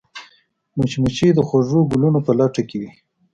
مچمچۍ 0.77 1.29
د 1.35 1.39
خوږو 1.47 1.79
ګلونو 1.91 2.19
په 2.25 2.31
لټه 2.39 2.61
کې 2.69 2.77
وي 2.81 2.91